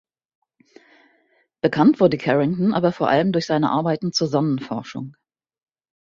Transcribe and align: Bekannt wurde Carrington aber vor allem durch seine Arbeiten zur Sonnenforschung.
Bekannt 1.63 1.99
wurde 1.99 2.17
Carrington 2.17 2.73
aber 2.73 2.91
vor 2.91 3.07
allem 3.07 3.31
durch 3.31 3.45
seine 3.45 3.69
Arbeiten 3.69 4.11
zur 4.11 4.25
Sonnenforschung. 4.27 5.15